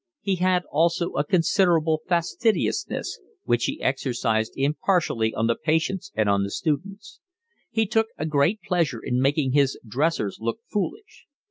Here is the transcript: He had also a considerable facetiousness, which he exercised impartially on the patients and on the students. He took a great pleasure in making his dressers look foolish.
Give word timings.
He 0.21 0.37
had 0.37 0.63
also 0.71 1.11
a 1.11 1.23
considerable 1.23 2.01
facetiousness, 2.07 3.19
which 3.43 3.65
he 3.65 3.79
exercised 3.83 4.53
impartially 4.55 5.31
on 5.35 5.45
the 5.45 5.53
patients 5.53 6.11
and 6.15 6.27
on 6.27 6.41
the 6.41 6.49
students. 6.49 7.19
He 7.69 7.85
took 7.85 8.07
a 8.17 8.25
great 8.25 8.63
pleasure 8.63 8.99
in 9.03 9.21
making 9.21 9.51
his 9.51 9.77
dressers 9.87 10.37
look 10.39 10.57
foolish. 10.71 11.27